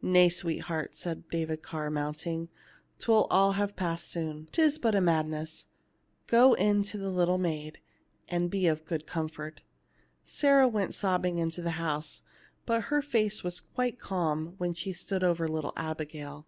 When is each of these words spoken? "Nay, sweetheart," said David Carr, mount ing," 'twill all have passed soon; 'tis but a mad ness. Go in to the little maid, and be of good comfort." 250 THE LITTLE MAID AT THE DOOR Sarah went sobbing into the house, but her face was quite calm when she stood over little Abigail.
"Nay, 0.00 0.28
sweetheart," 0.28 0.96
said 0.96 1.28
David 1.28 1.60
Carr, 1.60 1.90
mount 1.90 2.24
ing," 2.24 2.48
'twill 3.00 3.26
all 3.32 3.54
have 3.58 3.74
passed 3.74 4.06
soon; 4.06 4.48
'tis 4.52 4.78
but 4.78 4.94
a 4.94 5.00
mad 5.00 5.26
ness. 5.28 5.66
Go 6.28 6.52
in 6.52 6.84
to 6.84 6.96
the 6.96 7.10
little 7.10 7.36
maid, 7.36 7.80
and 8.28 8.48
be 8.48 8.68
of 8.68 8.84
good 8.84 9.08
comfort." 9.08 9.62
250 10.24 10.46
THE 10.46 10.54
LITTLE 10.54 10.70
MAID 10.70 10.82
AT 10.84 10.86
THE 10.86 10.92
DOOR 10.92 10.94
Sarah 10.94 11.18
went 11.18 11.22
sobbing 11.34 11.38
into 11.38 11.62
the 11.62 11.82
house, 11.82 12.22
but 12.64 12.82
her 12.92 13.02
face 13.02 13.42
was 13.42 13.58
quite 13.58 13.98
calm 13.98 14.54
when 14.58 14.72
she 14.72 14.92
stood 14.92 15.24
over 15.24 15.48
little 15.48 15.72
Abigail. 15.76 16.44